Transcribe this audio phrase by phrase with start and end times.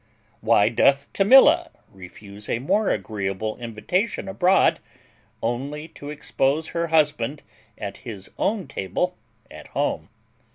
[0.39, 4.79] Why doth Camilla refuse a more agreeable invitation abroad,
[5.43, 7.43] only to expose her husband
[7.77, 9.15] at his own table
[9.51, 10.09] at home?